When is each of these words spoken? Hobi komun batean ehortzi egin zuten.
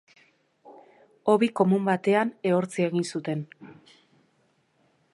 Hobi 1.33 1.51
komun 1.61 1.85
batean 1.91 2.33
ehortzi 2.53 2.89
egin 2.89 3.09
zuten. 3.15 3.47